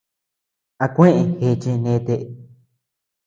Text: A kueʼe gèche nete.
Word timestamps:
A 0.83 0.85
kueʼe 0.93 1.21
gèche 1.39 1.71
nete. 1.83 2.15